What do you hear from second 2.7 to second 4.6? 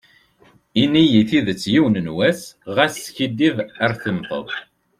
ɣas skiddib ar temteḍ.